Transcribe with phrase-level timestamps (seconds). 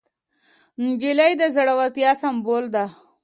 [0.81, 2.85] نجلۍ د زړورتیا سمبول ده.